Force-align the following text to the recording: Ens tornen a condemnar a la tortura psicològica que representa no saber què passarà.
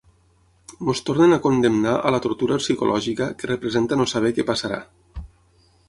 Ens 0.93 1.01
tornen 1.09 1.35
a 1.35 1.37
condemnar 1.43 1.93
a 1.99 2.13
la 2.15 2.21
tortura 2.25 2.57
psicològica 2.63 3.29
que 3.43 3.51
representa 3.53 4.01
no 4.01 4.09
saber 4.15 4.37
què 4.41 4.49
passarà. 4.53 4.83